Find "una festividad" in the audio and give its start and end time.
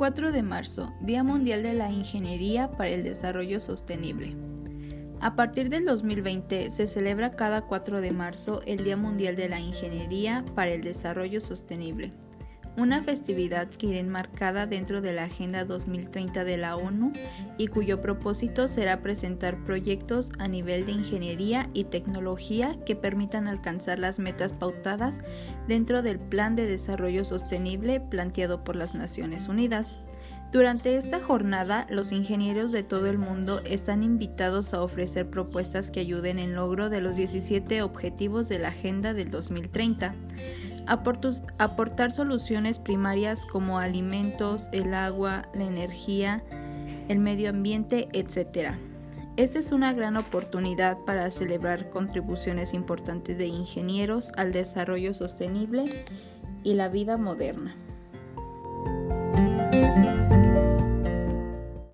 12.76-13.68